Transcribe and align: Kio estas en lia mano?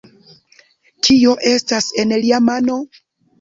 Kio 1.07 1.35
estas 1.51 1.91
en 2.05 2.17
lia 2.25 2.41
mano? 2.47 2.81